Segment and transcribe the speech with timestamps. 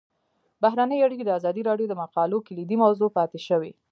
[0.63, 3.71] بهرنۍ اړیکې د ازادي راډیو د مقالو کلیدي موضوع پاتې شوی.